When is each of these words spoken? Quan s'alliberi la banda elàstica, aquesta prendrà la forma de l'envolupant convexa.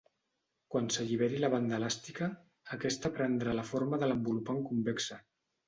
Quan 0.75 0.87
s'alliberi 0.95 1.41
la 1.43 1.49
banda 1.55 1.77
elàstica, 1.81 2.31
aquesta 2.79 3.13
prendrà 3.21 3.55
la 3.61 3.69
forma 3.75 4.03
de 4.07 4.13
l'envolupant 4.13 4.69
convexa. 4.73 5.23